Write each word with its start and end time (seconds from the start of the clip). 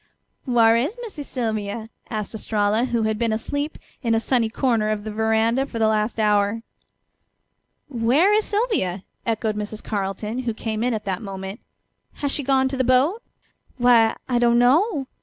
"Whar' 0.47 0.75
is 0.77 0.97
Missy 1.03 1.21
Sylvia?" 1.21 1.91
asked 2.09 2.33
Estralla, 2.33 2.85
who 2.85 3.03
had 3.03 3.19
been 3.19 3.31
asleep 3.31 3.77
in 4.01 4.15
a 4.15 4.19
sunny 4.19 4.49
corner 4.49 4.89
of 4.89 5.03
the 5.03 5.11
veranda 5.11 5.67
for 5.67 5.77
the 5.77 5.85
last 5.87 6.19
hour. 6.19 6.63
"Where 7.87 8.33
is 8.33 8.45
Sylvia?" 8.45 9.03
echoed 9.27 9.55
Mrs. 9.55 9.83
Carleton, 9.83 10.39
who 10.39 10.55
came 10.55 10.83
in 10.83 10.95
at 10.95 11.05
that 11.05 11.21
moment. 11.21 11.59
"Has 12.13 12.31
she 12.31 12.41
gone 12.41 12.67
to 12.69 12.77
the 12.77 12.83
boat?" 12.83 13.21
"Why, 13.77 14.15
I 14.27 14.39
don't 14.39 14.57
know. 14.57 15.05